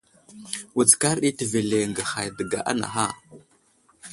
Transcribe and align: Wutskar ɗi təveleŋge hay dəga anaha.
Wutskar 0.75 1.17
ɗi 1.21 1.29
təveleŋge 1.37 2.03
hay 2.11 2.27
dəga 2.37 2.59
anaha. 2.71 3.05